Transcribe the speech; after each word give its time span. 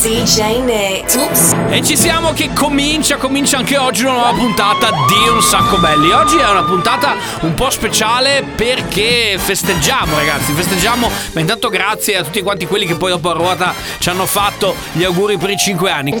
DJ 0.00 0.60
Nick. 0.62 1.16
Oops. 1.16 1.56
E 1.70 1.82
ci 1.82 1.96
siamo 1.96 2.32
che 2.32 2.52
comincia, 2.52 3.16
comincia 3.16 3.58
anche 3.58 3.76
oggi 3.76 4.04
una 4.04 4.12
nuova 4.12 4.32
puntata 4.32 4.90
di 4.90 5.28
Un 5.28 5.42
Sacco 5.42 5.78
Belli. 5.78 6.12
Oggi 6.12 6.36
è 6.36 6.48
una 6.48 6.62
puntata 6.62 7.16
un 7.40 7.54
po' 7.54 7.68
speciale 7.68 8.44
perché 8.54 9.36
festeggiamo 9.36 10.16
ragazzi, 10.16 10.52
festeggiamo, 10.52 11.10
ma 11.32 11.40
intanto 11.40 11.68
grazie 11.68 12.16
a 12.16 12.22
tutti 12.22 12.42
quanti 12.42 12.66
quelli 12.66 12.86
che 12.86 12.94
poi 12.94 13.10
dopo 13.10 13.30
a 13.30 13.32
ruota 13.32 13.74
ci 13.98 14.08
hanno 14.08 14.26
fatto 14.26 14.76
gli 14.92 15.02
auguri 15.02 15.36
per 15.36 15.50
i 15.50 15.56
5 15.56 15.90
anni. 15.90 16.16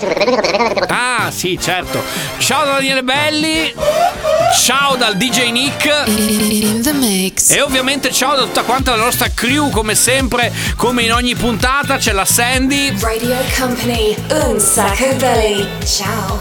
Ah 0.88 1.30
sì, 1.30 1.56
certo. 1.60 2.02
Ciao 2.38 2.64
da 2.64 2.72
Daniele 2.72 3.04
Belli, 3.04 3.72
ciao 4.60 4.96
dal 4.96 5.16
DJ 5.16 5.50
Nick. 5.50 6.02
In 6.06 6.82
the 6.82 6.92
mix. 6.92 7.50
E 7.50 7.60
ovviamente 7.60 8.10
ciao 8.10 8.34
da 8.34 8.42
tutta 8.42 8.62
quanta 8.62 8.96
la 8.96 9.04
nostra 9.04 9.28
crew, 9.32 9.70
come 9.70 9.94
sempre, 9.94 10.52
come 10.74 11.02
in 11.02 11.12
ogni 11.12 11.36
puntata, 11.36 11.96
c'è 11.96 12.10
la 12.12 12.24
Sandy, 12.24 12.92
Radio 12.98 13.36
Company. 13.68 14.16
Un 14.30 14.58
Sacco 14.58 15.14
Belly. 15.16 15.68
Ciao. 15.84 16.40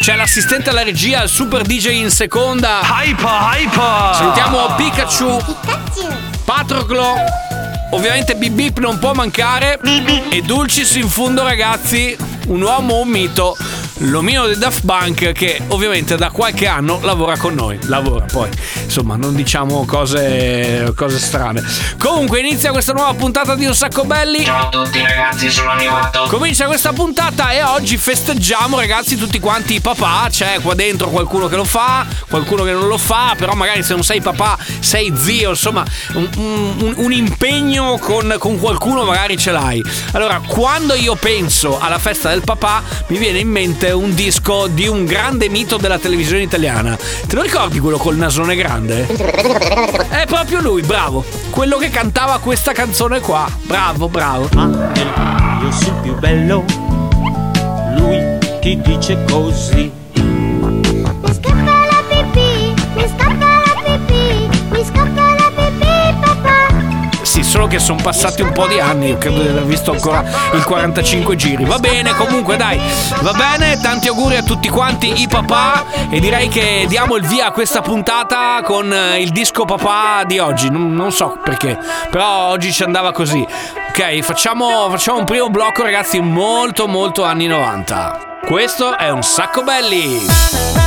c'è 0.00 0.14
l'assistente 0.14 0.70
alla 0.70 0.84
regia, 0.84 1.24
il 1.24 1.28
super 1.28 1.62
DJ 1.62 1.94
in 1.94 2.10
seconda. 2.10 2.80
Hyper, 2.84 3.26
hyper! 3.26 4.14
Salutiamo 4.14 4.74
Pikachu, 4.76 5.56
Patroclo, 6.44 7.16
ovviamente 7.90 8.36
Bip 8.36 8.52
Bip 8.52 8.78
non 8.78 9.00
può 9.00 9.12
mancare 9.14 9.80
e 10.30 10.42
Dulcis 10.42 10.94
in 10.94 11.08
fondo 11.08 11.42
ragazzi, 11.42 12.16
un 12.46 12.62
uomo, 12.62 13.00
un 13.00 13.08
mito, 13.08 13.56
l'omino 14.04 14.46
del 14.46 14.56
Daft 14.56 14.84
Punk 14.84 15.32
che 15.32 15.60
ovviamente 15.68 16.16
da 16.16 16.30
qualche 16.30 16.66
anno 16.66 16.98
lavora 17.02 17.36
con 17.36 17.54
noi, 17.54 17.78
lavora 17.84 18.24
poi, 18.24 18.48
insomma 18.84 19.16
non 19.16 19.34
diciamo 19.34 19.84
cose, 19.84 20.92
cose 20.96 21.18
strane. 21.18 21.62
Comunque 21.98 22.40
inizia 22.40 22.70
questa 22.70 22.92
nuova 22.92 23.12
puntata 23.14 23.54
di 23.54 23.66
Un 23.66 23.74
Sacco 23.74 24.04
Belli. 24.04 24.44
Ciao 24.44 24.66
a 24.66 24.68
tutti 24.68 25.00
ragazzi, 25.00 25.50
sono 25.50 25.70
arrivato. 25.70 26.24
Comincia 26.28 26.66
questa 26.66 26.92
puntata 26.92 27.50
e 27.50 27.62
oggi 27.62 27.96
festeggiamo 27.96 28.78
ragazzi 28.78 29.16
tutti 29.16 29.38
quanti 29.38 29.74
i 29.74 29.80
papà, 29.80 30.28
c'è 30.30 30.60
qua 30.62 30.74
dentro 30.74 31.08
qualcuno 31.10 31.48
che 31.48 31.56
lo 31.56 31.64
fa, 31.64 32.06
qualcuno 32.28 32.62
che 32.64 32.72
non 32.72 32.86
lo 32.88 32.98
fa, 32.98 33.34
però 33.36 33.54
magari 33.54 33.82
se 33.82 33.94
non 33.94 34.02
sei 34.02 34.20
papà 34.20 34.56
sei 34.78 35.12
zio, 35.16 35.50
insomma 35.50 35.84
un, 36.14 36.28
un- 36.36 36.94
un 36.96 37.12
impegno 37.12 37.98
con, 37.98 38.34
con 38.38 38.58
qualcuno 38.58 39.04
magari 39.04 39.36
ce 39.36 39.50
l'hai. 39.50 39.82
Allora 40.12 40.40
quando 40.46 40.94
io 40.94 41.14
penso 41.16 41.78
alla 41.78 41.98
festa 41.98 42.30
del 42.30 42.42
papà 42.42 42.82
mi 43.08 43.18
viene 43.18 43.38
in 43.38 43.48
mente 43.48 43.89
un 43.92 44.14
disco 44.14 44.66
di 44.66 44.86
un 44.86 45.04
grande 45.04 45.48
mito 45.48 45.76
della 45.76 45.98
televisione 45.98 46.42
italiana. 46.42 46.96
Te 47.26 47.34
lo 47.34 47.42
ricordi 47.42 47.78
quello 47.78 47.98
col 47.98 48.16
nasone 48.16 48.56
grande? 48.56 49.06
È 49.06 50.26
proprio 50.26 50.60
lui, 50.60 50.82
bravo. 50.82 51.24
Quello 51.50 51.76
che 51.76 51.90
cantava 51.90 52.38
questa 52.38 52.72
canzone 52.72 53.20
qua. 53.20 53.48
Bravo, 53.64 54.08
bravo. 54.08 54.48
Io 55.62 55.72
sul 55.72 55.94
più 56.02 56.14
bello, 56.18 56.64
lui 57.96 58.38
ti 58.60 58.80
dice 58.80 59.24
così. 59.28 59.99
Sì, 67.40 67.46
solo 67.46 67.66
che 67.68 67.78
sono 67.78 67.98
passati 68.02 68.42
un 68.42 68.52
po' 68.52 68.66
di 68.66 68.78
anni, 68.78 69.08
io 69.08 69.16
credo 69.16 69.40
di 69.40 69.48
aver 69.48 69.64
visto 69.64 69.92
ancora 69.92 70.22
il 70.52 70.62
45 70.62 71.36
giri. 71.36 71.64
Va 71.64 71.78
bene, 71.78 72.12
comunque 72.14 72.58
dai, 72.58 72.78
va 73.22 73.32
bene, 73.32 73.80
tanti 73.80 74.08
auguri 74.08 74.36
a 74.36 74.42
tutti 74.42 74.68
quanti 74.68 75.22
i 75.22 75.26
papà 75.26 75.84
e 76.10 76.20
direi 76.20 76.48
che 76.48 76.84
diamo 76.86 77.16
il 77.16 77.26
via 77.26 77.46
a 77.46 77.50
questa 77.50 77.80
puntata 77.80 78.60
con 78.62 78.92
eh, 78.92 79.22
il 79.22 79.30
disco 79.30 79.64
papà 79.64 80.24
di 80.26 80.38
oggi. 80.38 80.68
Non, 80.68 80.92
non 80.92 81.12
so 81.12 81.38
perché, 81.42 81.78
però 82.10 82.48
oggi 82.48 82.72
ci 82.72 82.82
andava 82.82 83.10
così. 83.12 83.40
Ok, 83.88 84.20
facciamo, 84.20 84.90
facciamo 84.90 85.18
un 85.18 85.24
primo 85.24 85.48
blocco 85.48 85.82
ragazzi 85.82 86.20
molto 86.20 86.86
molto 86.88 87.24
anni 87.24 87.46
90. 87.46 88.40
Questo 88.44 88.98
è 88.98 89.08
un 89.08 89.22
sacco 89.22 89.62
belli. 89.62 90.79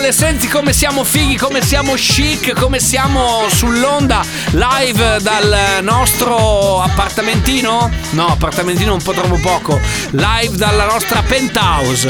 Regole, 0.00 0.12
senti 0.12 0.48
come 0.48 0.72
siamo 0.72 1.04
fighi, 1.04 1.36
come 1.36 1.62
siamo 1.62 1.94
chic, 1.94 2.52
come 2.58 2.80
siamo 2.80 3.46
sull'onda 3.48 4.22
live 4.52 5.18
dal 5.20 5.78
nostro 5.82 6.82
appartamentino? 6.82 7.90
No, 8.10 8.26
appartamentino 8.26 8.92
un 8.92 9.02
po' 9.02 9.12
troppo 9.12 9.36
poco. 9.36 9.78
Live 10.10 10.56
dalla 10.56 10.86
nostra 10.86 11.22
penthouse. 11.22 12.08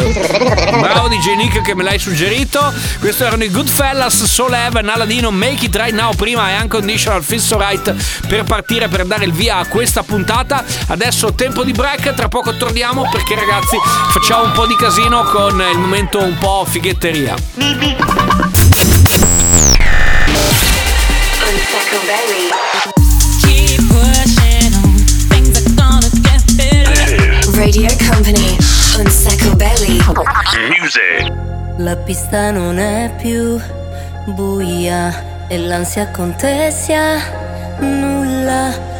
Bravo 0.80 1.08
DJ 1.08 1.34
Nick 1.36 1.62
che 1.62 1.74
me 1.74 1.82
l'hai 1.82 1.98
suggerito. 1.98 2.72
Questi 2.98 3.22
erano 3.22 3.44
i 3.44 3.50
Goodfellas, 3.50 4.24
Soul 4.24 4.54
Heaven, 4.54 4.88
Aladino, 4.88 5.30
Make 5.30 5.66
It 5.66 5.76
Right 5.76 5.92
Now 5.92 6.14
prima 6.14 6.50
e 6.50 6.60
Unconditional 6.62 7.22
Feel 7.22 7.40
So 7.40 7.58
Right 7.58 7.94
per 8.26 8.44
partire 8.44 8.88
per 8.88 9.04
dare 9.04 9.24
il 9.24 9.32
via 9.32 9.56
a 9.56 9.66
questa 9.66 10.02
puntata. 10.02 10.64
Adesso 10.88 11.34
tempo 11.34 11.64
di 11.64 11.72
break, 11.72 12.14
tra 12.14 12.28
poco 12.28 12.56
torniamo 12.56 13.08
perché 13.10 13.34
ragazzi 13.34 13.76
facciamo 14.10 14.44
un 14.44 14.52
po' 14.52 14.66
di 14.66 14.76
casino 14.76 15.24
con 15.24 15.62
il 15.72 15.78
momento 15.78 16.22
un 16.22 16.38
po' 16.38 16.64
fighetteria. 16.66 17.34
La 31.78 31.96
pista 31.96 32.50
non 32.50 32.78
è 32.78 33.14
più 33.20 33.58
buia 34.26 35.46
e 35.48 35.58
l'ansia 35.58 36.08
contessa 36.10 37.18
nulla. 37.80 38.99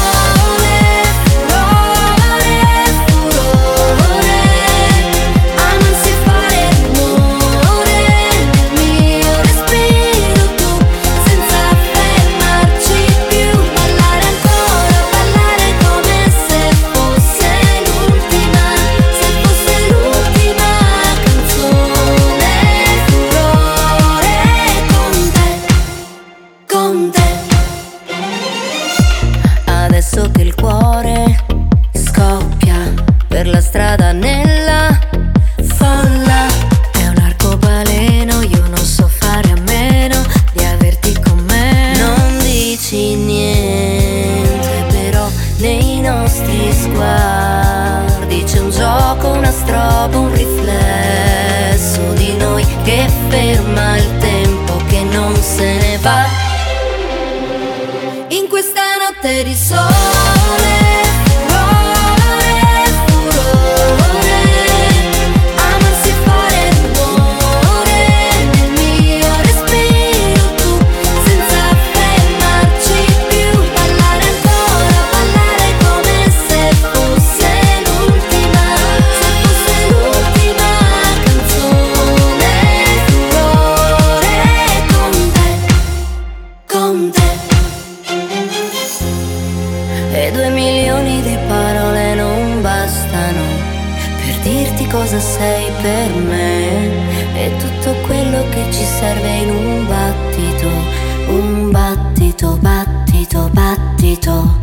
cosa 94.91 95.19
sei 95.19 95.71
per 95.81 96.13
me. 96.13 97.09
E 97.33 97.55
tutto 97.57 97.93
quello 98.05 98.43
che 98.49 98.65
ci 98.71 98.83
serve 98.83 99.29
in 99.37 99.49
un 99.49 99.87
battito, 99.87 100.67
un 101.27 101.71
battito, 101.71 102.57
battito, 102.59 103.49
battito. 103.53 104.59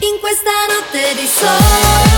In 0.00 0.18
questa 0.20 0.50
notte 0.68 1.14
di 1.18 1.26
sole 1.26 2.09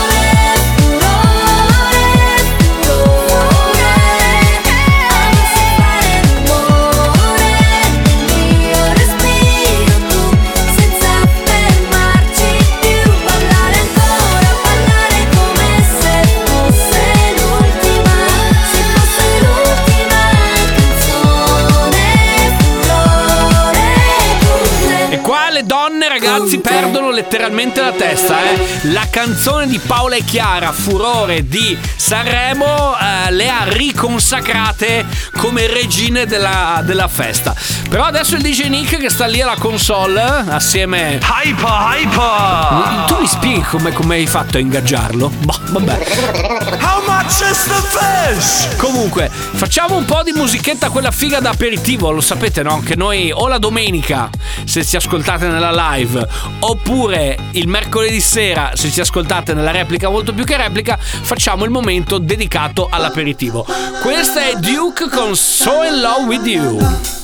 letteralmente 27.22 27.80
la 27.80 27.92
testa, 27.92 28.50
eh. 28.50 28.90
La 28.90 29.06
canzone 29.08 29.68
di 29.68 29.78
Paola 29.78 30.16
e 30.16 30.24
Chiara, 30.24 30.72
Furore 30.72 31.46
di 31.46 31.78
Sanremo, 31.96 32.96
eh, 32.98 33.30
le 33.30 33.48
ha 33.48 33.62
riconsacrate 33.64 35.06
come 35.36 35.68
regine 35.68 36.26
della, 36.26 36.82
della 36.84 37.06
festa. 37.06 37.54
Però 37.92 38.04
adesso 38.04 38.36
il 38.36 38.40
DJ 38.40 38.68
Nick 38.68 38.96
che 38.96 39.10
sta 39.10 39.26
lì 39.26 39.42
alla 39.42 39.56
console, 39.58 40.22
assieme... 40.22 41.20
Hyper, 41.22 41.68
hyper! 41.68 43.04
Tu 43.06 43.20
mi 43.20 43.26
spieghi 43.26 43.60
come, 43.60 43.92
come 43.92 44.14
hai 44.14 44.26
fatto 44.26 44.56
a 44.56 44.60
ingaggiarlo? 44.60 45.28
Boh, 45.28 45.58
vabbè. 45.72 46.06
How 46.80 47.02
much 47.06 47.42
is 47.42 47.64
the 47.64 47.82
fish? 47.90 48.76
Comunque, 48.76 49.28
facciamo 49.30 49.96
un 49.96 50.06
po' 50.06 50.22
di 50.22 50.32
musichetta 50.32 50.88
quella 50.88 51.10
figa 51.10 51.40
da 51.40 51.50
aperitivo, 51.50 52.10
lo 52.10 52.22
sapete 52.22 52.62
no? 52.62 52.80
Che 52.82 52.96
noi 52.96 53.30
o 53.30 53.46
la 53.46 53.58
domenica, 53.58 54.30
se 54.64 54.86
ci 54.86 54.96
ascoltate 54.96 55.46
nella 55.48 55.92
live, 55.92 56.26
oppure 56.60 57.36
il 57.50 57.68
mercoledì 57.68 58.22
sera, 58.22 58.70
se 58.72 58.90
ci 58.90 59.02
ascoltate 59.02 59.52
nella 59.52 59.70
replica 59.70 60.08
molto 60.08 60.32
più 60.32 60.44
che 60.44 60.56
replica, 60.56 60.96
facciamo 60.98 61.64
il 61.64 61.70
momento 61.70 62.16
dedicato 62.16 62.88
all'aperitivo. 62.90 63.66
Questa 64.00 64.40
è 64.40 64.54
Duke 64.54 65.10
con 65.10 65.36
So 65.36 65.82
In 65.82 66.00
Love 66.00 66.24
With 66.24 66.46
You. 66.46 67.20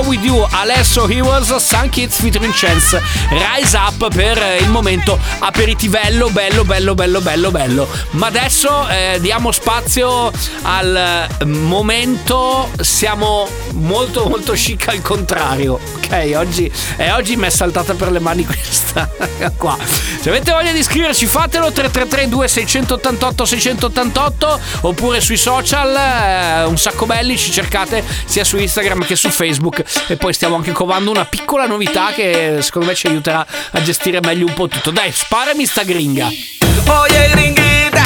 Duke 0.00 0.06
So 0.06 0.08
In 0.08 0.08
Love 0.08 0.08
With 0.08 0.24
You, 0.24 0.46
Alesso 0.46 1.06
Heroes, 1.08 1.69
Sun 1.80 1.88
Kids 1.88 2.20
featuring 2.20 2.52
Chance, 2.52 3.00
Rise 3.30 3.74
Up 3.74 4.14
per 4.14 4.38
il 4.60 4.68
momento 4.68 5.18
aperitivello, 5.38 6.28
bello, 6.28 6.62
bello, 6.62 6.94
bello, 6.94 7.20
bello, 7.22 7.50
bello. 7.50 7.88
Ma 8.10 8.26
adesso 8.26 8.86
eh, 8.88 9.16
diamo 9.20 9.50
spazio 9.50 10.30
al 10.62 11.26
momento, 11.46 12.68
siamo 12.80 13.48
molto 13.72 14.28
molto 14.28 14.52
chic 14.52 14.88
al 14.88 15.00
contrario. 15.00 15.80
Ok, 15.96 16.32
oggi, 16.34 16.70
eh, 16.96 17.12
oggi 17.12 17.36
mi 17.36 17.46
è 17.46 17.50
saltata 17.50 17.94
per 17.94 18.10
le 18.10 18.18
mani 18.18 18.44
questa 18.44 19.08
qua. 19.56 19.78
Se 20.20 20.28
avete 20.28 20.52
voglia 20.52 20.72
di 20.72 20.80
iscriverci 20.80 21.24
fatelo 21.24 21.72
333 21.72 22.28
2688 22.28 23.44
688 23.46 24.60
oppure 24.82 25.20
sui 25.22 25.38
social 25.38 25.96
eh, 25.96 26.64
un 26.64 26.76
sacco 26.76 27.06
belli 27.06 27.38
ci 27.38 27.50
cercate 27.50 28.04
sia 28.26 28.44
su 28.44 28.58
Instagram 28.58 29.06
che 29.06 29.16
su 29.16 29.30
Facebook 29.30 29.82
e 30.08 30.16
poi 30.16 30.34
stiamo 30.34 30.56
anche 30.56 30.72
covando 30.72 31.10
una 31.10 31.24
piccola 31.24 31.68
novità 31.70 32.10
che 32.12 32.58
secondo 32.62 32.88
me 32.88 32.94
ci 32.94 33.06
aiuterà 33.06 33.46
a 33.70 33.82
gestire 33.82 34.20
meglio 34.20 34.46
un 34.46 34.54
po' 34.54 34.66
tutto. 34.68 34.90
Dai, 34.90 35.12
sparami 35.12 35.64
sta 35.66 35.84
gringa. 35.84 36.26
Oye, 36.26 37.28
gringuita, 37.30 38.02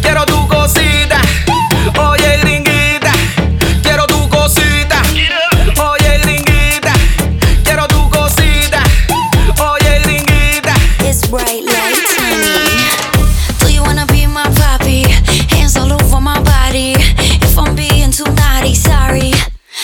quiero 0.00 0.24
tu 0.24 0.46
cosita. 0.46 1.20
Oye, 1.96 2.38
gringuita, 2.40 3.12
quiero 3.82 4.04
tu 4.06 4.26
cosita. 4.28 5.00
Oye, 5.76 6.18
gringuita, 6.22 6.92
quiero 7.62 7.86
tu 7.86 8.08
cosita. 8.08 8.82
Oye, 9.60 10.00
gringuita. 10.02 10.74
It's 11.00 11.26
bright 11.28 11.64
lights, 11.64 12.16
honey. 12.18 12.88
Do 13.60 13.72
you 13.72 13.82
wanna 13.82 14.06
be 14.06 14.26
my 14.26 14.42
puppy? 14.54 15.04
Hands 15.54 15.76
all 15.76 15.92
over 15.92 16.20
my 16.20 16.40
body. 16.42 16.94
If 17.40 17.56
I'm 17.56 17.76
being 17.76 18.10
too 18.10 18.24
naughty, 18.34 18.74
sorry. 18.74 19.32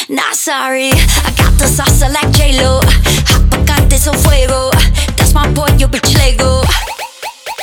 Not 0.08 0.34
sorry. 0.34 0.90
I 0.90 1.30
got 1.36 1.56
the 1.58 1.66
salsa 1.66 2.12
like 2.12 2.30
J-Lo. 2.32 2.80
Fuego. 4.12 4.70
My 5.32 5.48
boy, 5.52 5.68
you 5.78 5.88
bitch 5.88 6.14
Lego. 6.18 6.62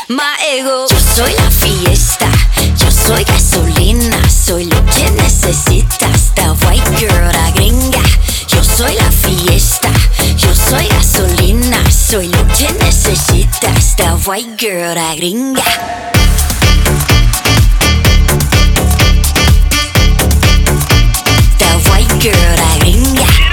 My 0.10 0.36
ego. 0.52 0.88
Yo 0.90 1.00
soy 1.00 1.34
la 1.34 1.50
fiesta. 1.52 2.28
Yo 2.78 2.90
soy 2.90 3.24
gasolina. 3.24 4.18
Soy 4.30 4.66
lo 4.66 4.84
que 4.86 5.12
necesitas. 5.12 6.34
The 6.36 6.50
white 6.66 6.90
girl, 6.98 7.32
la 7.32 7.52
gringa. 7.52 8.02
Yo 8.48 8.64
soy 8.64 8.96
la 8.96 9.12
fiesta. 9.12 9.92
Yo 10.38 10.54
soy 10.56 10.88
gasolina. 10.88 11.80
Soy 11.92 12.28
lo 12.28 12.48
que 12.48 12.72
necesitas. 12.84 13.96
The 13.96 14.10
white 14.26 14.56
girl, 14.58 14.96
la 14.96 15.16
gringa. 15.16 15.64
Girl, 22.20 22.56
la 22.56 22.78
gringa. 22.78 23.51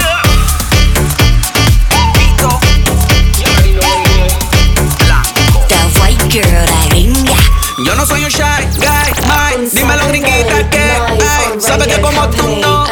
Girl. 6.29 7.85
Yo 7.85 7.95
no 7.95 8.05
soy 8.05 8.23
un 8.23 8.29
shy 8.29 8.41
guy, 8.77 9.11
my. 9.27 9.69
Dímelo, 9.71 10.07
gringuita, 10.09 10.69
que 10.69 10.79
hay. 10.79 11.59
Sabes 11.59 11.87
que 11.87 12.01
como 12.01 12.29
tú 12.29 12.57
no 12.61 12.85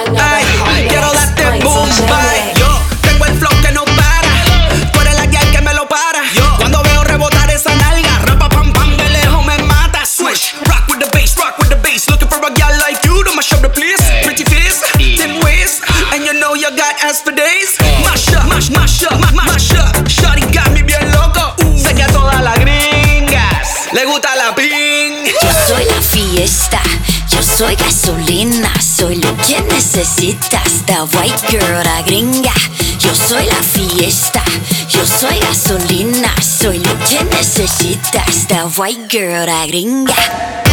soy 27.57 27.75
gasolina, 27.75 28.71
soy 28.79 29.15
lo 29.15 29.35
que 29.37 29.59
necesitas, 29.73 30.85
the 30.85 31.01
white 31.17 31.41
girl, 31.49 31.83
la 31.83 32.03
gringa. 32.03 32.53
Yo 32.99 33.15
soy 33.15 33.47
la 33.47 33.63
fiesta, 33.63 34.43
yo 34.87 35.03
soy 35.03 35.39
gasolina, 35.39 36.31
soy 36.39 36.77
lo 36.77 36.95
que 37.09 37.23
necesitas, 37.23 38.47
the 38.47 38.61
white 38.79 39.07
girl, 39.09 39.47
la 39.47 39.65
gringa. 39.65 40.66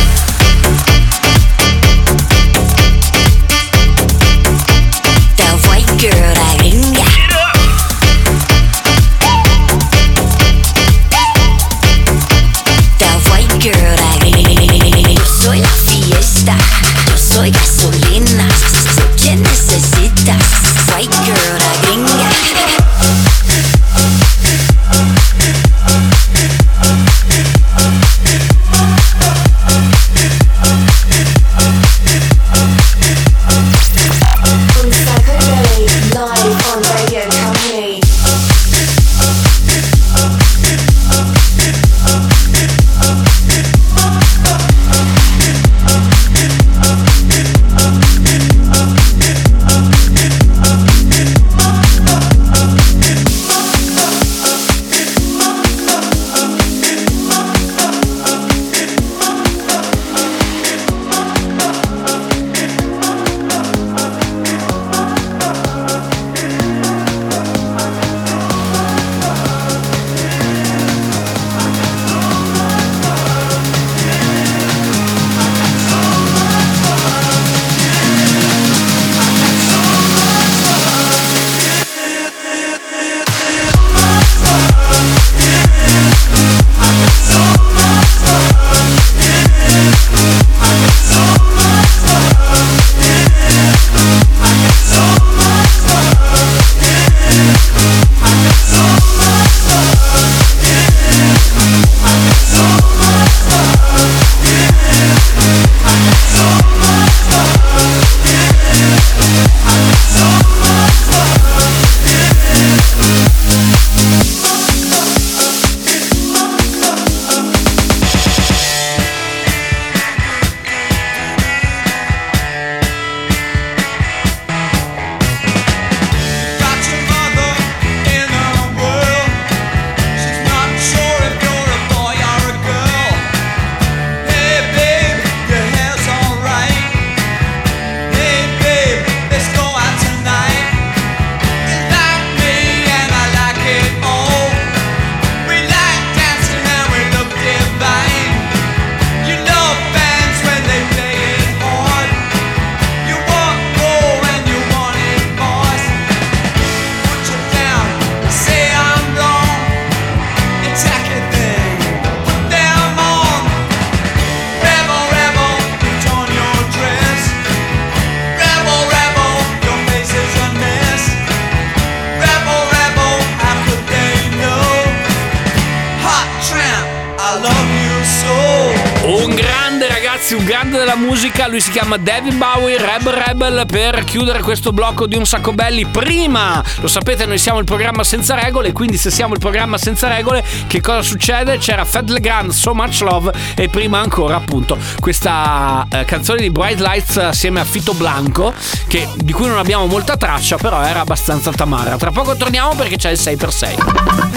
Musica, 181.45 181.49
lui 181.49 181.61
si 181.61 181.71
chiama 181.71 181.97
David 181.97 182.35
Bowie, 182.37 182.79
Rebel 182.79 183.13
Rebel, 183.13 183.67
per 183.67 184.05
chiudere 184.05 184.41
questo 184.41 184.73
blocco 184.73 185.07
di 185.07 185.17
un 185.17 185.27
sacco 185.27 185.53
belli. 185.53 185.87
Prima, 185.87 186.63
lo 186.81 186.89
sapete, 186.89 187.27
noi 187.27 187.39
siamo 187.39 187.59
il 187.59 187.65
programma 187.65 188.05
senza 188.05 188.35
regole, 188.35 188.73
quindi 188.73 188.97
se 188.97 189.11
siamo 189.11 189.35
il 189.35 189.41
programma 189.41 189.79
senza 189.79 190.09
regole, 190.09 190.45
che 190.67 190.81
cosa 190.81 191.03
succede? 191.03 191.59
C'era 191.59 191.85
Fed 191.85 192.11
Legrand, 192.11 192.51
So 192.51 192.75
Much 192.75 193.01
Love 193.01 193.33
e 193.55 193.69
prima 193.69 194.01
ancora 194.01 194.37
appunto 194.37 194.77
questa 195.01 195.87
eh, 195.91 196.05
canzone 196.05 196.41
di 196.41 196.51
Bright 196.51 196.81
Lights 196.81 197.17
assieme 197.17 197.61
a 197.61 197.65
Fito 197.65 197.95
Blanco, 197.95 198.53
che, 198.89 199.09
di 199.17 199.33
cui 199.33 199.47
non 199.47 199.59
abbiamo 199.59 199.87
molta 199.87 200.17
traccia, 200.17 200.57
però 200.57 200.83
era 200.83 201.01
abbastanza 201.01 201.51
tamara. 201.53 201.97
Tra 201.97 202.11
poco 202.11 202.37
torniamo 202.37 202.75
perché 202.75 202.97
c'è 202.97 203.11
il 203.11 203.19
6x6. 203.19 204.33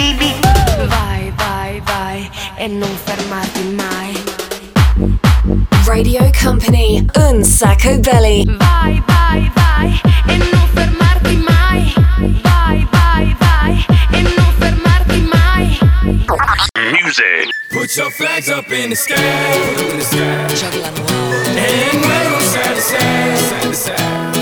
Vai, 0.87 1.31
vai, 1.35 1.81
vai 1.83 2.29
e 2.55 2.67
non 2.67 2.89
fermarti 3.03 3.61
mai. 3.75 3.96
Radio 5.87 6.29
Company, 6.31 7.05
un 7.15 7.43
sacco 7.43 7.97
belli. 7.99 8.43
Vai, 8.57 9.01
vai, 9.07 9.51
vai 9.55 10.01
e 10.27 10.37
non 10.37 10.67
fermarti 10.73 11.35
mai. 11.37 11.93
Vai, 12.43 12.87
vai, 12.91 13.35
vai 13.39 13.85
e 14.11 14.21
non 14.21 14.53
fermarti 14.59 15.29
mai. 15.31 15.79
Music. 16.91 17.53
Put 17.71 17.95
your 17.95 18.11
flags 18.11 18.49
up 18.49 18.69
in 18.71 18.89
the 18.89 18.95
sky, 18.95 19.15
put 19.15 19.79
'em 19.79 19.91
in 19.91 19.97
the 19.97 20.03
sky. 20.03 20.67
And 21.55 22.05
wave 22.05 22.33
'em 22.33 22.41
side 22.41 22.75
to 22.75 22.81
side, 22.81 23.37
side 23.39 23.61
to 23.61 23.73
side. 23.73 24.36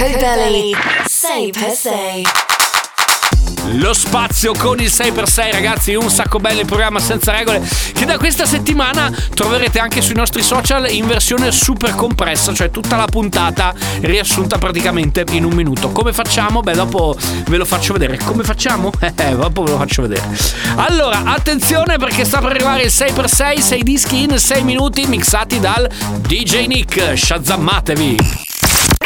Sacco 0.00 0.18
belli. 0.18 0.74
Sei 1.04 1.50
per 1.50 1.70
sei. 1.72 2.24
Lo 3.74 3.92
spazio 3.92 4.52
con 4.54 4.80
il 4.80 4.86
6x6 4.86 5.52
ragazzi, 5.52 5.94
un 5.94 6.08
sacco 6.08 6.38
bello 6.38 6.60
il 6.60 6.66
programma 6.66 6.98
senza 6.98 7.30
regole 7.30 7.62
che 7.92 8.06
da 8.06 8.16
questa 8.16 8.46
settimana 8.46 9.12
troverete 9.34 9.78
anche 9.78 10.00
sui 10.00 10.14
nostri 10.14 10.42
social 10.42 10.90
in 10.90 11.06
versione 11.06 11.52
super 11.52 11.94
compressa, 11.94 12.54
cioè 12.54 12.70
tutta 12.70 12.96
la 12.96 13.04
puntata 13.04 13.74
riassunta 14.00 14.56
praticamente 14.56 15.24
in 15.32 15.44
un 15.44 15.52
minuto. 15.52 15.90
Come 15.90 16.14
facciamo? 16.14 16.62
Beh, 16.62 16.72
dopo 16.72 17.14
ve 17.46 17.56
lo 17.58 17.66
faccio 17.66 17.92
vedere. 17.92 18.18
Come 18.24 18.42
facciamo? 18.42 18.90
Eh, 19.20 19.36
dopo 19.36 19.64
ve 19.64 19.70
lo 19.70 19.76
faccio 19.76 20.02
vedere. 20.02 20.26
Allora, 20.76 21.24
attenzione 21.24 21.98
perché 21.98 22.24
sta 22.24 22.38
per 22.38 22.50
arrivare 22.52 22.84
il 22.84 22.90
6x6, 22.90 23.58
6 23.58 23.82
dischi 23.82 24.22
in 24.22 24.38
6 24.38 24.62
minuti 24.62 25.06
mixati 25.06 25.60
dal 25.60 25.86
DJ 26.20 26.66
Nick. 26.66 27.18
Shazammatevi! 27.18 28.49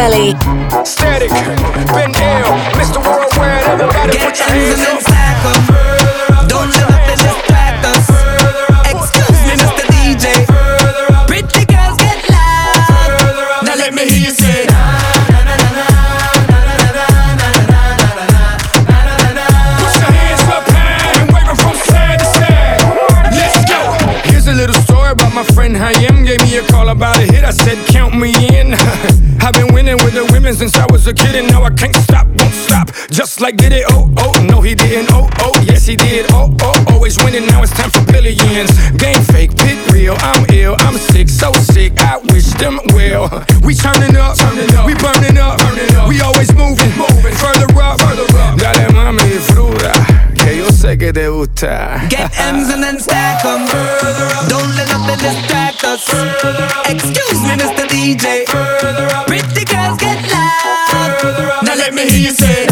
Kelly. 0.00 0.30
Static, 0.82 1.28
Ben 1.28 2.08
Ill, 2.08 2.56
Mr. 2.80 3.04
Worldwide, 3.04 3.64
everybody 3.64 4.12
Get 4.12 4.28
put 4.28 4.38
your 4.38 4.48
hands 4.48 5.04
up. 5.04 5.09
a 31.10 31.14
kid 31.14 31.34
and 31.34 31.48
now 31.48 31.64
I 31.64 31.70
can't 31.70 31.94
stop, 31.96 32.26
won't 32.38 32.54
stop. 32.54 32.88
Just 33.10 33.40
like 33.40 33.56
did 33.56 33.72
it, 33.72 33.84
oh, 33.88 34.12
oh, 34.18 34.32
no, 34.48 34.60
he 34.60 34.74
didn't, 34.74 35.10
oh, 35.10 35.28
oh, 35.40 35.52
yes, 35.66 35.86
he 35.86 35.96
did, 35.96 36.26
oh, 36.30 36.54
oh, 36.62 36.84
always 36.88 37.18
winning, 37.24 37.46
now 37.46 37.62
it's 37.62 37.72
time 37.72 37.90
for 37.90 38.04
billions. 38.12 38.70
Game 38.96 39.20
fake, 39.34 39.56
pit 39.56 39.78
real, 39.92 40.14
I'm 40.20 40.46
ill, 40.54 40.76
I'm 40.78 40.94
sick, 40.94 41.28
so 41.28 41.52
sick, 41.52 41.98
I 41.98 42.18
wish 42.30 42.46
them 42.62 42.78
well. 42.94 43.26
We 43.64 43.74
turning 43.74 44.16
up, 44.16 44.36
turning 44.36 44.72
up, 44.76 44.86
we 44.86 44.94
burning 44.94 45.38
up, 45.38 45.58
burning 45.58 45.94
up. 45.96 46.08
we 46.08 46.20
always 46.20 46.52
moving, 46.54 46.92
moving, 46.96 47.34
further 47.34 47.66
up, 47.82 48.00
further 48.00 48.30
up. 48.38 48.58
Dale 48.58 48.92
mami, 48.94 49.38
fruta, 49.50 49.92
que 50.34 50.58
yo 50.58 50.70
sé 50.70 50.96
que 50.96 51.12
te 51.12 51.28
gusta. 51.28 52.06
dice 62.30 62.69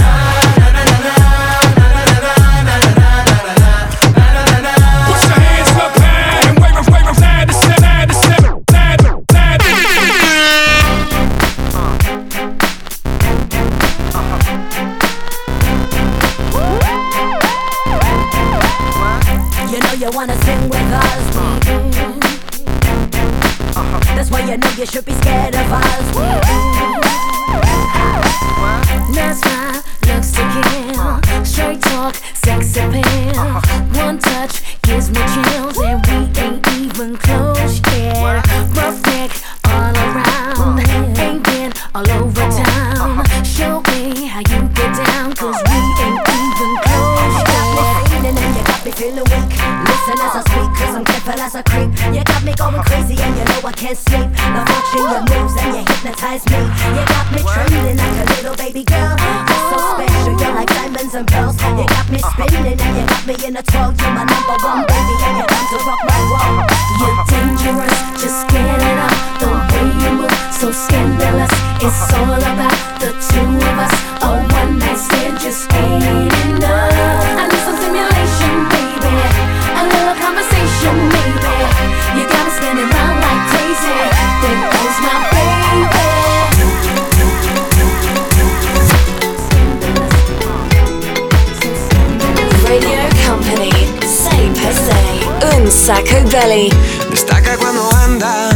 Destaca 97.11 97.57
cuando 97.57 97.91
anda, 97.91 98.51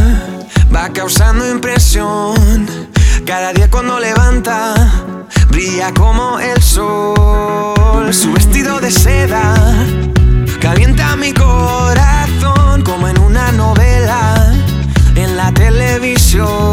va 0.73 0.89
causando 0.89 1.49
impresión. 1.49 2.67
Cada 3.25 3.51
día 3.53 3.71
cuando 3.71 3.99
levanta, 3.99 4.75
brilla 5.49 5.91
como 5.95 6.39
el 6.39 6.61
sol. 6.61 8.13
Su 8.13 8.31
vestido 8.33 8.79
de 8.79 8.91
seda 8.91 9.55
calienta 10.61 11.15
mi 11.15 11.33
corazón 11.33 12.83
como 12.83 13.07
en 13.07 13.17
una 13.17 13.51
novela 13.51 14.53
en 15.15 15.35
la 15.35 15.51
televisión. 15.53 16.72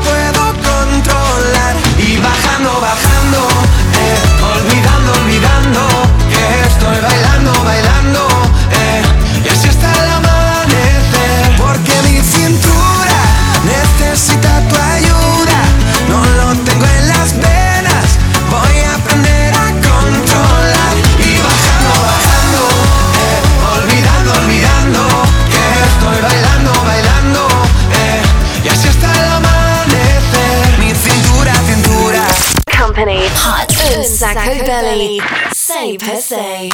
sacco 34.21 34.63
belli, 34.63 35.19
sei 35.49 35.97
per 35.97 36.17
sei. 36.17 36.71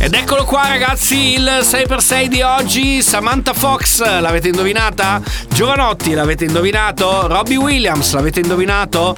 Ed 0.00 0.14
eccolo 0.14 0.44
qua 0.44 0.66
ragazzi, 0.66 1.34
il 1.34 1.60
6x6 1.62 2.24
di 2.24 2.42
oggi, 2.42 3.02
Samantha 3.02 3.54
Fox, 3.54 4.00
l'avete 4.00 4.48
indovinata? 4.48 5.22
Giovanotti, 5.48 6.12
l'avete 6.12 6.44
indovinato? 6.44 7.28
Robbie 7.28 7.56
Williams, 7.56 8.12
l'avete 8.14 8.40
indovinato? 8.40 9.14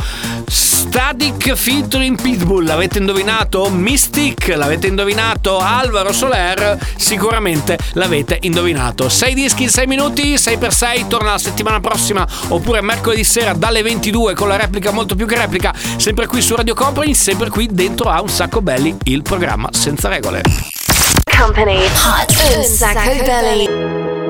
Static 0.77 1.55
featuring 1.55 2.21
Pitbull, 2.21 2.67
l'avete 2.67 2.99
indovinato? 2.99 3.71
Mystic, 3.71 4.49
l'avete 4.55 4.89
indovinato? 4.89 5.57
Alvaro 5.59 6.13
Soler, 6.13 6.79
sicuramente 6.97 7.79
l'avete 7.95 8.37
indovinato. 8.43 9.09
6 9.09 9.33
dischi 9.33 9.63
in 9.63 9.71
6 9.71 9.87
minuti, 9.87 10.35
6x6, 10.35 11.07
torna 11.07 11.31
la 11.31 11.39
settimana 11.39 11.81
prossima 11.81 12.29
oppure 12.49 12.83
mercoledì 12.83 13.25
sera 13.25 13.55
dalle 13.55 13.81
22 13.81 14.35
con 14.35 14.49
la 14.49 14.57
replica 14.57 14.91
molto 14.91 15.15
più 15.15 15.25
che 15.27 15.39
replica, 15.39 15.73
sempre 15.97 16.27
qui 16.27 16.43
su 16.43 16.55
Radio 16.55 16.75
Company, 16.75 17.15
sempre 17.15 17.49
qui 17.49 17.69
dentro 17.73 18.11
a 18.11 18.21
un 18.21 18.29
sacco 18.29 18.61
belli, 18.61 18.95
il 19.05 19.23
programma 19.23 19.71
senza 19.73 20.11
regole. 20.11 20.43
Company 21.25 21.87
Hot 21.87 22.55
un 22.55 22.63
sacco 22.63 23.25
belli. 23.25 24.26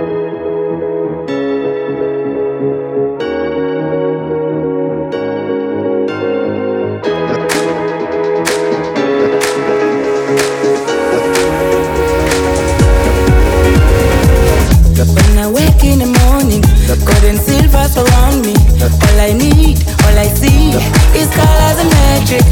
Silver 17.88 18.10
surround 18.10 18.44
me. 18.44 18.54
All 18.82 19.20
I 19.20 19.32
need, 19.32 19.78
all 20.04 20.18
I 20.18 20.28
see 20.28 20.70
is 21.14 21.28
colors 21.34 21.78
and 21.78 21.90
magic. 21.90 22.42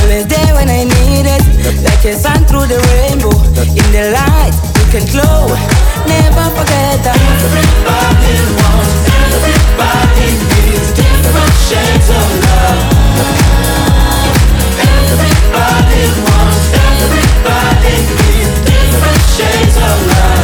Always 0.00 0.26
there 0.26 0.54
when 0.54 0.68
I 0.68 0.84
need 0.84 1.26
it, 1.26 1.42
like 1.84 2.04
a 2.04 2.14
sun 2.14 2.44
through 2.46 2.66
the 2.66 2.78
rainbow. 2.94 3.34
In 3.62 3.86
the 3.92 4.12
light, 4.12 4.54
you 4.78 4.86
can 4.92 5.04
glow. 5.10 5.46
Never 6.06 6.46
forget 6.54 7.02
that. 7.04 7.16
Everybody 7.16 8.34
wants, 8.60 8.94
everybody 9.34 10.28
needs 10.52 10.90
different 10.94 11.54
shades 11.68 12.08
of 12.10 12.28
love. 12.44 12.80
Everybody 14.78 16.04
wants, 16.28 16.64
everybody 16.74 17.94
needs 18.20 18.56
different 18.68 19.22
shades 19.34 19.76
of 19.78 19.98
love. 20.12 20.42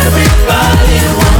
Everybody 0.00 1.00
wants, 1.18 1.39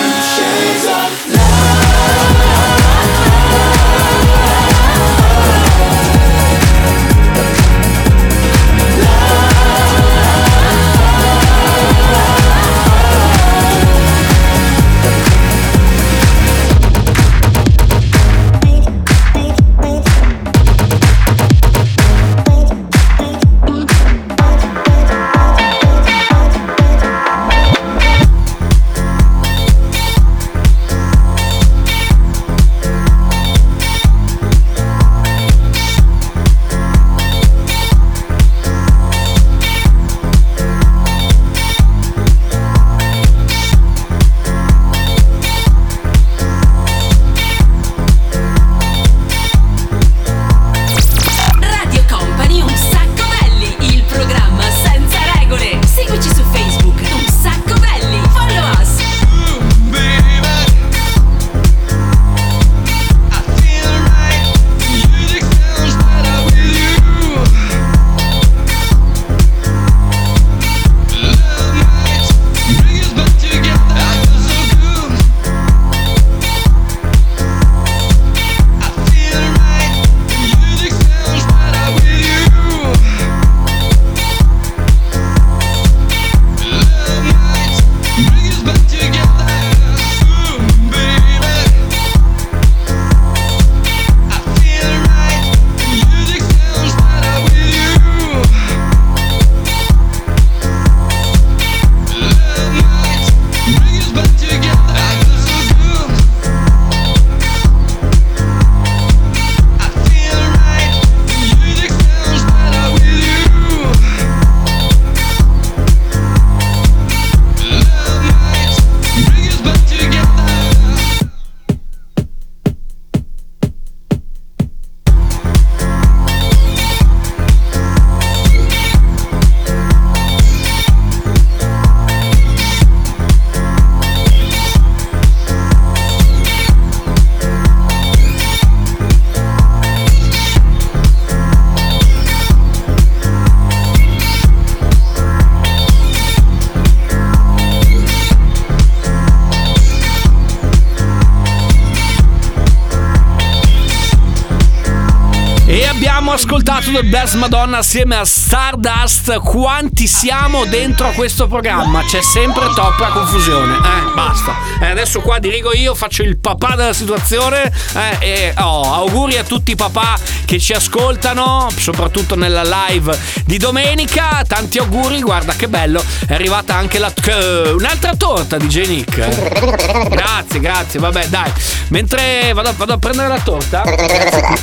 ascoltato 156.91 156.99
The 156.99 157.03
Best 157.03 157.35
Madonna 157.35 157.77
assieme 157.77 158.15
a 158.17 158.25
Stardust. 158.25 159.39
Quanti 159.39 160.07
siamo 160.07 160.65
dentro 160.65 161.07
a 161.07 161.11
questo 161.11 161.47
programma? 161.47 162.03
C'è 162.03 162.21
sempre 162.21 162.67
troppa 162.73 163.07
confusione. 163.07 163.75
Eh, 163.75 164.13
basta. 164.13 164.55
Eh, 164.81 164.87
adesso 164.87 165.21
qua 165.21 165.39
dirigo 165.39 165.73
io, 165.73 165.95
faccio 165.95 166.23
il 166.23 166.37
papà 166.37 166.75
della 166.75 166.93
situazione. 166.93 167.71
Eh, 167.95 168.17
e 168.19 168.53
oh, 168.57 168.93
auguri 168.93 169.37
a 169.37 169.43
tutti 169.43 169.71
i 169.71 169.75
papà 169.75 170.19
che 170.45 170.59
ci 170.59 170.73
ascoltano, 170.73 171.69
soprattutto 171.75 172.35
nella 172.35 172.63
live 172.63 173.17
di 173.45 173.57
domenica. 173.57 174.43
Tanti 174.47 174.77
auguri, 174.79 175.21
guarda 175.21 175.53
che 175.53 175.67
bello. 175.67 176.03
È 176.25 176.33
arrivata 176.33 176.75
anche 176.75 176.99
la 176.99 177.11
eh, 177.25 177.69
un'altra 177.71 178.15
torta 178.15 178.57
di. 178.57 178.69
Nick. 178.87 180.09
Grazie, 180.09 180.59
grazie. 180.59 180.99
Vabbè, 180.99 181.27
dai. 181.27 181.51
Mentre 181.89 182.51
vado, 182.53 182.73
vado 182.77 182.93
a 182.93 182.97
prendere 182.97 183.27
la 183.27 183.39
torta, 183.39 183.83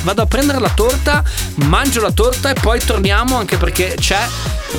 vado 0.01 0.21
a 0.21 0.25
prendere 0.25 0.59
la 0.59 0.69
torta, 0.69 1.23
mangio 1.55 2.01
la 2.01 2.11
torta 2.11 2.49
e 2.49 2.53
poi 2.53 2.79
torniamo 2.83 3.37
anche 3.37 3.57
perché 3.57 3.95
c'è. 3.99 4.27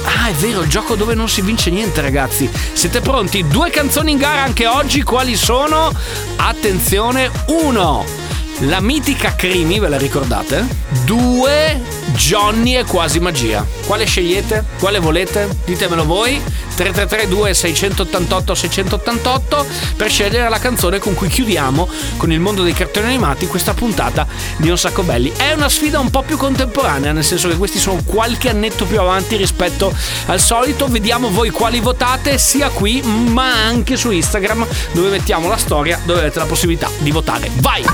Ah, 0.05 0.29
è 0.29 0.33
vero, 0.35 0.63
il 0.63 0.69
gioco 0.69 0.95
dove 0.95 1.15
non 1.15 1.29
si 1.29 1.41
vince 1.43 1.71
niente, 1.71 2.01
ragazzi. 2.01 2.51
Siete 2.73 3.01
pronti? 3.01 3.47
Due 3.47 3.71
canzoni 3.71 4.13
in 4.13 4.19
gara 4.19 4.43
anche 4.43 4.67
oggi. 4.67 5.03
Quali 5.03 5.37
sono? 5.37 5.93
Attenzione, 6.37 7.31
uno. 7.47 8.20
La 8.65 8.81
mitica 8.81 9.35
Crimi, 9.37 9.79
ve 9.79 9.89
la 9.89 9.97
ricordate? 9.97 10.67
Due 11.07 11.81
Johnny 12.15 12.77
e 12.77 12.85
quasi 12.85 13.19
magia. 13.19 13.67
Quale 13.87 14.05
scegliete? 14.05 14.65
Quale 14.79 14.99
volete? 14.99 15.49
Ditemelo 15.65 16.05
voi. 16.05 16.39
3332 16.81 17.53
688 17.53 18.55
688 18.55 19.67
per 19.97 20.11
scegliere 20.11 20.49
la 20.49 20.59
canzone 20.59 20.99
con 20.99 21.13
cui 21.13 21.29
chiudiamo 21.29 21.87
con 22.17 22.33
il 22.33 22.41
mondo 22.41 22.63
dei 22.63 22.73
cartoni 22.73 23.09
animati 23.09 23.47
questa 23.47 23.75
puntata 23.75 24.27
di 24.57 24.71
Un 24.71 24.79
sacco 24.79 25.03
belli. 25.03 25.31
È 25.37 25.53
una 25.53 25.69
sfida 25.69 25.99
un 25.99 26.09
po' 26.09 26.23
più 26.23 26.39
contemporanea, 26.39 27.13
nel 27.13 27.25
senso 27.25 27.49
che 27.49 27.57
questi 27.57 27.79
sono 27.79 28.01
qualche 28.03 28.49
annetto 28.49 28.87
più 28.87 28.99
avanti 28.99 29.37
rispetto 29.37 29.95
al 30.27 30.41
solito. 30.41 30.87
Vediamo 30.87 31.29
voi 31.29 31.51
quali 31.51 31.81
votate 31.81 32.39
sia 32.39 32.71
qui 32.71 33.03
ma 33.03 33.53
anche 33.53 33.97
su 33.97 34.11
Instagram 34.11 34.67
dove 34.93 35.11
mettiamo 35.11 35.49
la 35.49 35.59
storia 35.59 36.01
dove 36.05 36.21
avete 36.21 36.39
la 36.39 36.47
possibilità 36.47 36.89
di 36.99 37.11
votare. 37.11 37.51
Vai! 37.57 37.85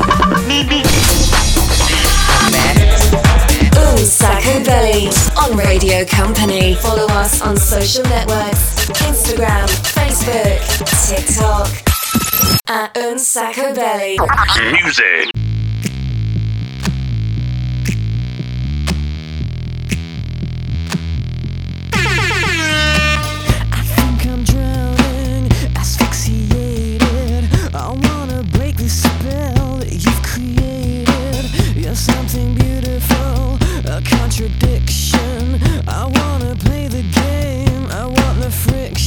Un 3.96 4.04
Sacco 4.04 4.60
Belly 4.60 5.08
on 5.34 5.58
Radio 5.58 6.04
Company. 6.06 6.74
Follow 6.74 7.06
us 7.10 7.40
on 7.40 7.56
social 7.56 8.04
networks 8.08 8.65
Instagram, 8.94 9.66
Facebook, 9.82 10.60
TikTok. 11.08 11.68
At 12.68 12.96
Un 12.96 13.18
Sacco 13.18 13.74
Belly. 13.74 14.16
Music. 14.72 15.30
think 23.94 24.26
I'm 24.26 24.44
drowning, 24.44 25.50
asphyxiated. 25.76 27.48
I 27.74 27.88
wanna 27.88 28.44
break 28.52 28.76
the 28.76 28.88
spell 28.88 29.78
that 29.78 29.92
you've 29.92 30.22
created. 30.22 31.76
You're 31.76 31.94
something 31.96 32.54
beautiful, 32.54 33.58
a 33.90 34.00
contradiction. 34.02 35.60
I 35.88 36.06
wanna 36.06 36.54
play 36.54 36.86
the 36.86 37.02
game, 37.02 37.14
I 37.14 37.14
want 37.14 37.15
the 38.46 38.52
friction. 38.52 39.05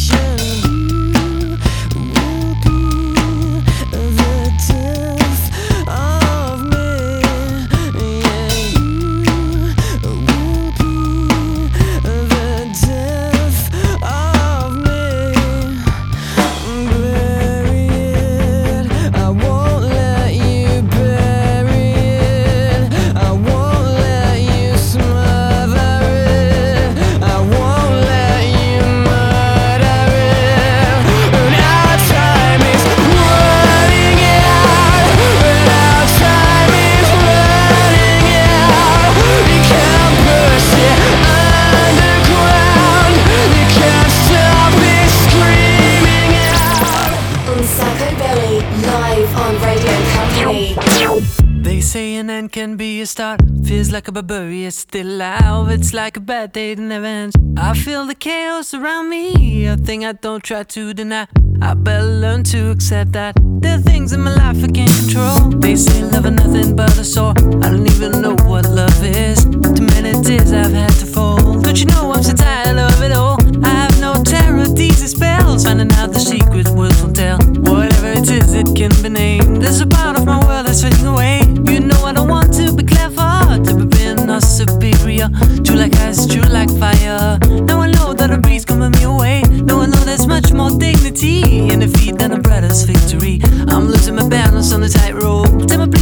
Alive. 55.70 55.80
It's 55.80 55.93
like 55.93 56.17
a 56.17 56.20
bad 56.20 56.51
day 56.51 56.76
never 56.76 57.05
ends. 57.05 57.36
I 57.57 57.74
feel 57.74 58.05
the 58.05 58.15
chaos 58.15 58.74
around 58.74 59.09
me, 59.09 59.65
a 59.65 59.78
thing 59.78 60.05
I 60.05 60.13
don't 60.13 60.43
try 60.43 60.63
to 60.63 60.93
deny. 60.93 61.28
I 61.61 61.74
better 61.74 62.05
learn 62.05 62.43
to 62.45 62.72
accept 62.72 63.11
that 63.13 63.36
there 63.61 63.78
are 63.78 63.82
things 63.82 64.13
in 64.13 64.22
my 64.22 64.34
life 64.34 64.63
I 64.63 64.67
can't 64.67 64.91
control. 64.99 65.59
They 65.59 65.76
say 65.76 66.03
love 66.03 66.26
is 66.26 66.32
nothing 66.32 66.76
but 66.76 66.97
a 66.97 67.03
sore. 67.03 67.34
I 67.61 67.70
don't 67.70 67.88
even 67.88 68.22
know 68.22 68.36
what 68.47 68.65
love 68.70 69.03
is. 69.03 69.43
Too 69.43 69.86
many 69.93 70.13
tears 70.24 70.53
I've 70.53 70.72
had 70.72 70.93
to 70.99 71.05
fold. 71.05 71.63
Don't 71.63 71.78
you 71.80 71.86
know 71.88 72.13
I'm 72.13 72.24
so 72.24 72.34
tired 72.34 72.78
of 72.78 73.01
it 73.01 73.11
all? 73.11 73.38
I 73.63 73.70
have 73.70 73.99
no 73.99 74.24
terror 74.24 74.67
these 74.67 75.11
spells. 75.11 75.65
Finding 75.65 75.91
out 75.93 76.13
the 76.13 76.20
secret 76.20 76.70
words 76.70 77.01
won't 77.01 77.17
tell. 77.17 77.39
Whatever 77.72 78.11
it 78.20 78.30
is, 78.30 78.53
it 78.53 78.67
can 78.76 78.91
be 79.03 79.09
named. 79.09 79.61
There's 79.61 79.82
a 79.82 79.88
part 79.88 80.17
of 80.17 80.26
my 80.26 80.39
world 80.45 80.67
that's 80.67 80.82
fading 80.82 81.05
away. 81.05 81.41
You 81.70 81.82
know 81.82 82.01
I 82.05 82.13
don't 82.13 82.30
want 82.30 82.53
to 82.53 82.72
be 82.74 82.84
clever, 82.84 83.61
to 83.65 83.86
be 83.86 83.99
superior. 84.47 85.29
True 85.63 85.75
like 85.75 85.95
ice, 85.97 86.25
true 86.27 86.41
like 86.43 86.69
fire. 86.79 87.37
Now 87.67 87.81
I 87.81 87.91
know 87.91 88.13
that 88.13 88.31
a 88.31 88.37
breeze 88.37 88.65
coming 88.65 88.91
me 88.91 89.03
away. 89.03 89.41
Now 89.41 89.81
I 89.81 89.85
know 89.87 90.03
there's 90.05 90.27
much 90.27 90.51
more 90.51 90.69
dignity 90.71 91.69
in 91.69 91.79
defeat 91.79 92.17
than 92.17 92.31
a 92.31 92.39
brother's 92.39 92.83
victory. 92.83 93.41
I'm 93.67 93.87
losing 93.87 94.15
my 94.15 94.27
balance 94.27 94.73
on 94.73 94.81
the 94.81 94.89
tightrope. 94.89 95.67
Tell 95.67 95.85
me 95.85 95.99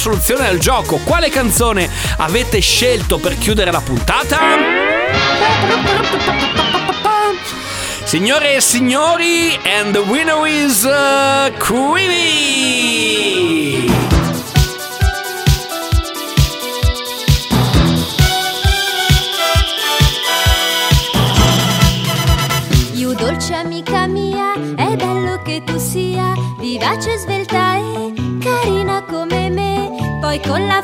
soluzione 0.00 0.48
al 0.48 0.56
gioco. 0.56 0.96
Quale 1.04 1.28
canzone 1.28 1.90
avete 2.16 2.58
scelto 2.60 3.18
per 3.18 3.36
chiudere 3.36 3.70
la 3.70 3.82
puntata? 3.82 4.38
Signore 8.04 8.54
e 8.54 8.60
signori, 8.62 9.60
and 9.62 9.92
the 9.92 10.00
winner 10.00 10.46
is 10.46 10.84
uh, 10.84 11.52
Creamy! 11.58 13.10
Con 30.50 30.66
la 30.66 30.82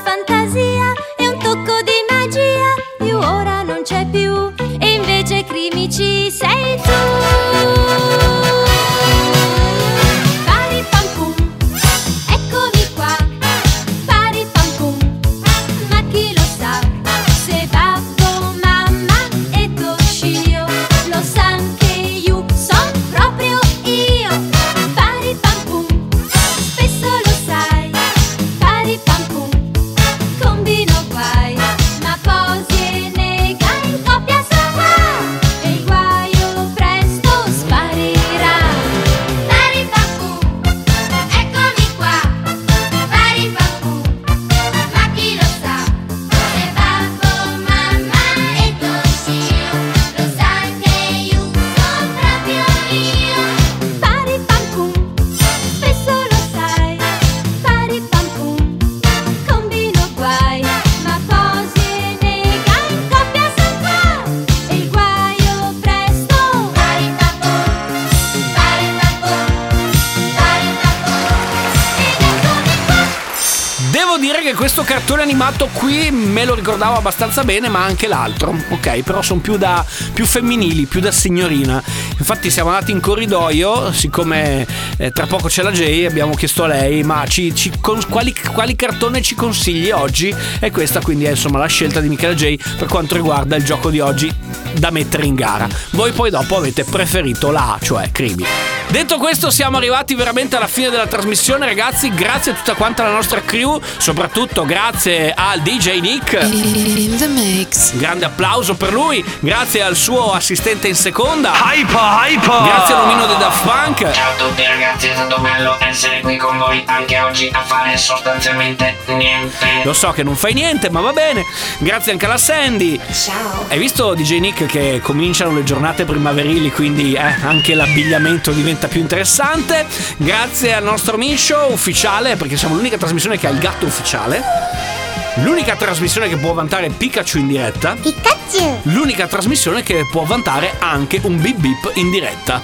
me 76.27 76.45
lo 76.45 76.55
ricordavo 76.55 76.97
abbastanza 76.97 77.45
bene, 77.45 77.69
ma 77.69 77.85
anche 77.85 78.07
l'altro. 78.07 78.55
Ok, 78.71 79.03
però 79.03 79.23
sono 79.23 79.41
più 79.41 79.57
da 79.57 79.85
più 80.13 80.25
femminili, 80.25 80.87
più 80.87 81.01
da 81.01 81.11
signorina. 81.11 81.83
Infatti 82.19 82.51
siamo 82.51 82.71
andati 82.71 82.93
in 82.93 83.01
corridoio, 83.01 83.93
siccome 83.93 84.67
eh, 84.97 85.11
tra 85.11 85.27
poco 85.27 85.49
c'è 85.49 85.63
la 85.63 85.71
Jay, 85.71 86.05
abbiamo 86.05 86.35
chiesto 86.35 86.65
a 86.65 86.69
lei, 86.69 87.03
ma 87.03 87.25
ci, 87.27 87.55
ci 87.55 87.73
con- 87.81 88.03
quali, 88.09 88.35
quali 88.53 88.77
cartone 88.77 89.23
ci 89.23 89.35
consigli 89.35 89.91
oggi? 89.91 90.35
E 90.61 90.71
questa 90.71 91.01
quindi 91.01 91.25
è 91.25 91.31
insomma 91.31 91.59
la 91.59 91.67
scelta 91.67 92.01
di 92.01 92.09
Michela 92.09 92.35
J 92.35 92.57
per 92.77 92.89
quanto 92.89 93.15
riguarda 93.15 93.57
il 93.57 93.65
gioco 93.65 93.91
di 93.91 94.01
oggi 94.01 94.33
da 94.75 94.91
mettere 94.91 95.27
in 95.27 95.35
gara. 95.35 95.69
Voi 95.91 96.13
poi 96.13 96.31
dopo 96.31 96.57
avete 96.57 96.85
preferito 96.85 97.51
la 97.51 97.75
A, 97.75 97.79
cioè 97.81 98.11
Crimi. 98.11 98.76
Detto 98.89 99.19
questo, 99.19 99.51
siamo 99.51 99.77
arrivati 99.79 100.15
veramente 100.15 100.57
alla 100.57 100.69
fine 100.69 100.91
della 100.91 101.09
trasmissione, 101.09 101.67
ragazzi. 101.67 102.09
Grazie 102.15 102.53
a 102.53 102.55
tutta 102.55 102.75
quanta 102.75 103.03
la 103.03 103.11
nostra 103.11 103.43
crew, 103.43 103.81
soprattutto 103.99 104.65
grazie 104.65 105.35
al 105.35 105.61
DJ 105.61 105.99
Nick. 106.01 106.33
In 106.41 107.17
the 107.19 107.27
mix. 107.27 107.95
Grande 107.97 108.27
applauso 108.27 108.75
per 108.75 108.93
lui, 108.93 109.23
grazie 109.41 109.83
al 109.83 109.97
suo 109.97 110.33
assistente 110.33 110.87
in 110.87 110.95
seconda. 110.95 111.53
Hyper, 111.53 111.97
hyper. 111.97 112.63
Grazie 112.63 112.95
all'omino 112.95 113.27
di 113.27 113.37
Daft 113.39 113.65
Punk. 113.65 114.11
Ciao 114.13 114.31
a 114.31 114.35
tutti 114.37 114.65
ragazzi, 114.65 115.09
è 115.09 115.15
stato 115.15 115.41
bello 115.41 115.77
essere 115.81 116.21
qui 116.21 116.37
con 116.37 116.57
voi 116.57 116.83
anche 116.87 117.19
oggi 117.21 117.51
a 117.53 117.63
fare 117.63 117.97
sostanzialmente 117.99 118.97
niente. 119.09 119.83
Lo 119.85 119.93
so 119.93 120.13
che 120.13 120.23
non 120.23 120.37
fai 120.37 120.55
niente, 120.55 120.91
ma 120.91 121.01
va 121.01 121.13
bene. 121.13 121.45
Grazie 121.79 122.13
anche 122.13 122.25
alla 122.25 122.39
Sandy. 122.39 122.99
Ciao. 123.13 123.67
Hai 123.69 123.79
visto 123.79 124.15
DJ 124.15 124.39
Nick 124.39 124.67
che 124.67 125.01
cominciano 125.03 125.53
le 125.53 125.65
giornate 125.65 126.05
primaverili, 126.05 126.71
quindi 126.71 127.15
eh, 127.15 127.21
anche 127.21 127.75
l'abbigliamento 127.75 128.53
diventa 128.53 128.76
più 128.89 129.01
interessante. 129.01 129.87
Grazie 130.19 130.75
al 130.75 130.85
nostro 130.85 131.17
Misho 131.17 131.69
ufficiale, 131.71 132.37
perché 132.37 132.57
siamo 132.57 132.75
l'unica 132.75 132.99
trasmissione 132.99 133.39
che 133.39 133.47
ha 133.47 133.51
il 133.51 133.59
gatto 133.59 133.87
ufficiale. 133.87 134.96
L'unica 135.41 135.77
trasmissione 135.77 136.29
che 136.29 136.37
può 136.37 136.55
vantare 136.55 136.89
Pikachu 136.89 137.39
in 137.39 137.47
diretta. 137.47 137.95
Pikachu! 138.01 138.81
L'unica 138.85 139.27
trasmissione 139.27 139.83
che 139.83 140.07
può 140.11 140.23
vantare 140.25 140.77
anche 140.79 141.21
un 141.25 141.39
bip 141.39 141.57
bip 141.57 141.91
in 141.95 142.11
diretta. 142.11 142.63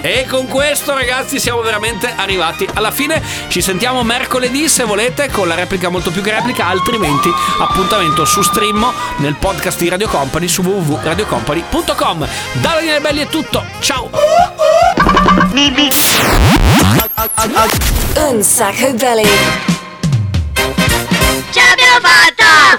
E 0.00 0.26
con 0.28 0.48
questo, 0.48 0.94
ragazzi, 0.94 1.38
siamo 1.38 1.60
veramente 1.60 2.12
arrivati 2.14 2.66
alla 2.74 2.90
fine. 2.90 3.22
Ci 3.46 3.60
sentiamo 3.60 4.02
mercoledì 4.02 4.68
se 4.68 4.82
volete, 4.82 5.30
con 5.30 5.46
la 5.46 5.54
replica 5.54 5.90
molto 5.90 6.10
più 6.10 6.20
che 6.22 6.32
replica. 6.32 6.66
Altrimenti, 6.66 7.30
appuntamento 7.60 8.24
su 8.24 8.42
stream 8.42 8.84
nel 9.18 9.36
podcast 9.36 9.78
di 9.78 9.88
Radio 9.88 10.08
Company 10.08 10.48
su 10.48 10.62
www.radiocompany.com. 10.62 12.28
Da 12.54 12.70
Daniele 12.72 13.00
Belli 13.00 13.20
è 13.20 13.28
tutto. 13.28 13.64
Ciao! 13.78 14.10
Un 18.16 18.42
sacco 18.42 18.92
belly. 18.94 19.77
Zapata! 22.00 22.78